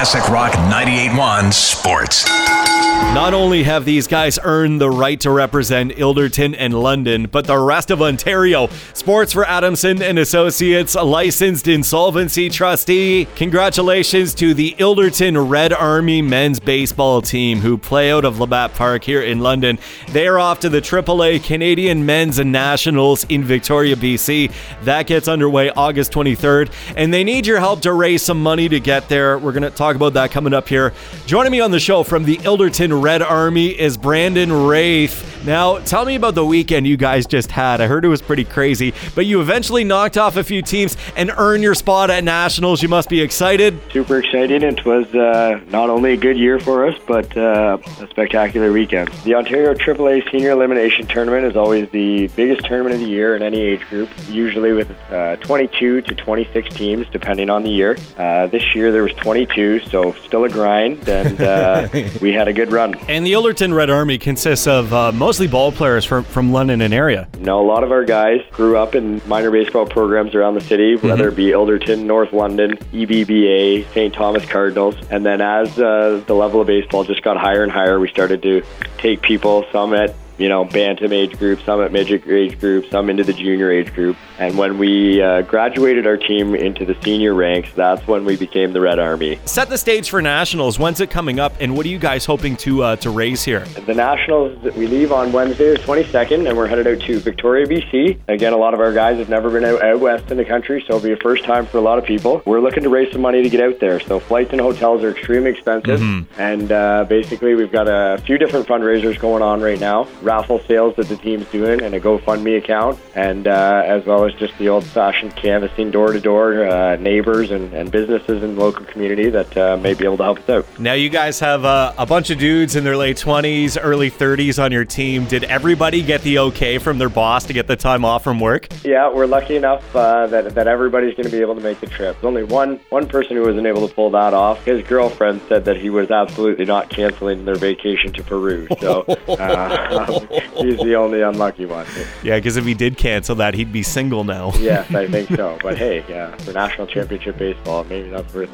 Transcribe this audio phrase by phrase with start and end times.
[0.00, 2.79] Classic Rock 98.1 Sports.
[3.12, 7.58] Not only have these guys earned the right to represent Ilderton and London, but the
[7.58, 8.68] rest of Ontario.
[8.94, 13.26] Sports for Adamson and Associates, licensed insolvency trustee.
[13.34, 19.02] Congratulations to the Ilderton Red Army men's baseball team who play out of Labatt Park
[19.02, 19.80] here in London.
[20.12, 24.52] They are off to the AAA Canadian Men's Nationals in Victoria, BC.
[24.84, 28.78] That gets underway August 23rd, and they need your help to raise some money to
[28.78, 29.36] get there.
[29.36, 30.92] We're going to talk about that coming up here.
[31.26, 35.26] Joining me on the show from the Ilderton Red Army is Brendan Wraith.
[35.44, 37.80] Now, tell me about the weekend you guys just had.
[37.80, 41.32] I heard it was pretty crazy, but you eventually knocked off a few teams and
[41.38, 42.82] earned your spot at Nationals.
[42.82, 43.80] You must be excited.
[43.90, 44.62] Super excited.
[44.62, 49.08] It was uh, not only a good year for us, but uh, a spectacular weekend.
[49.24, 53.42] The Ontario AAA Senior Elimination Tournament is always the biggest tournament of the year in
[53.42, 57.96] any age group, usually with uh, 22 to 26 teams, depending on the year.
[58.18, 61.88] Uh, this year there was 22, so still a grind, and uh,
[62.20, 62.79] we had a good run.
[63.08, 66.94] And the Ilderton Red Army consists of uh, mostly ball players from, from London and
[66.94, 67.28] area.
[67.38, 70.60] You know, a lot of our guys grew up in minor baseball programs around the
[70.60, 74.14] city, whether it be Ilderton, North London, EBBA, St.
[74.14, 74.96] Thomas Cardinals.
[75.10, 78.42] And then as uh, the level of baseball just got higher and higher, we started
[78.42, 78.62] to
[78.98, 83.10] take people, some at you know, bantam age group, some at midget age group, some
[83.10, 84.16] into the junior age group.
[84.38, 88.72] And when we uh, graduated our team into the senior ranks, that's when we became
[88.72, 89.38] the Red Army.
[89.44, 90.78] Set the stage for Nationals.
[90.78, 93.60] When's it coming up, and what are you guys hoping to uh, to raise here?
[93.86, 98.18] The Nationals, we leave on Wednesday the 22nd, and we're headed out to Victoria, BC.
[98.28, 100.82] Again, a lot of our guys have never been out, out west in the country,
[100.86, 102.42] so it'll be a first time for a lot of people.
[102.46, 104.00] We're looking to raise some money to get out there.
[104.00, 106.00] So flights and hotels are extremely expensive,
[106.38, 110.04] and uh, basically we've got a few different fundraisers going on right now.
[110.30, 114.32] Raffle sales that the team's doing, and a GoFundMe account, and uh, as well as
[114.34, 119.56] just the old-fashioned canvassing door-to-door uh, neighbors and, and businesses in the local community that
[119.56, 120.78] uh, may be able to help us out.
[120.78, 124.62] Now, you guys have uh, a bunch of dudes in their late 20s, early 30s
[124.62, 125.24] on your team.
[125.24, 128.68] Did everybody get the okay from their boss to get the time off from work?
[128.84, 131.86] Yeah, we're lucky enough uh, that that everybody's going to be able to make the
[131.86, 132.14] trip.
[132.14, 134.64] There's only one one person who wasn't able to pull that off.
[134.64, 138.68] His girlfriend said that he was absolutely not canceling their vacation to Peru.
[138.80, 140.19] So uh,
[140.56, 141.86] he's the only unlucky one.
[142.22, 144.52] Yeah, because if he did cancel that, he'd be single now.
[144.58, 145.58] yes, I think so.
[145.70, 148.50] But hey, yeah, for national championship baseball, maybe not for him.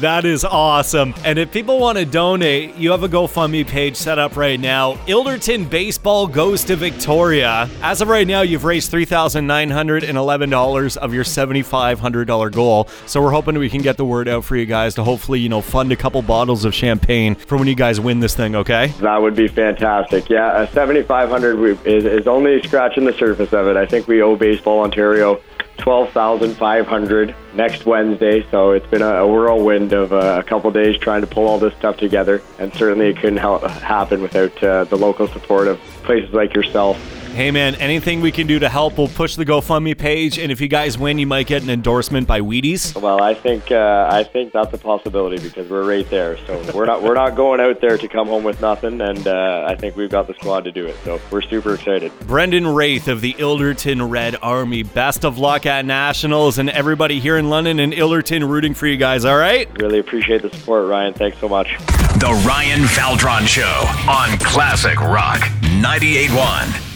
[0.00, 1.14] That is awesome.
[1.24, 4.94] And if people want to donate, you have a GoFundMe page set up right now.
[5.06, 7.70] Ilderton Baseball goes to Victoria.
[7.82, 12.86] As of right now, you've raised $3,911 of your $7,500 goal.
[13.06, 15.48] So we're hoping we can get the word out for you guys to hopefully, you
[15.48, 18.88] know, fund a couple bottles of champagne for when you guys win this thing, okay?
[19.00, 20.28] That would be fantastic.
[20.28, 21.00] Yeah, a seventy.
[21.08, 23.76] Five hundred is, is only scratching the surface of it.
[23.76, 25.40] I think we owe Baseball Ontario
[25.78, 28.44] 12,500 next Wednesday.
[28.50, 31.58] So it's been a, whirlwind of uh, a couple of days trying to pull all
[31.58, 32.42] this stuff together.
[32.58, 36.98] And certainly it couldn't help happen without uh, the local support of places like yourself
[37.34, 40.38] Hey man, anything we can do to help, we'll push the GoFundMe page.
[40.38, 43.00] And if you guys win, you might get an endorsement by Wheaties.
[43.00, 46.36] Well, I think uh, I think that's a possibility because we're right there.
[46.46, 49.66] So we're not we're not going out there to come home with nothing, and uh,
[49.68, 50.96] I think we've got the squad to do it.
[51.04, 52.10] So we're super excited.
[52.26, 54.82] Brendan Wraith of the Ilderton Red Army.
[54.82, 58.96] Best of luck at Nationals and everybody here in London and Ilderton rooting for you
[58.96, 59.68] guys, all right?
[59.80, 61.14] Really appreciate the support, Ryan.
[61.14, 61.76] Thanks so much.
[62.18, 65.38] The Ryan Valdron Show on Classic Rock
[65.80, 66.87] 98.1.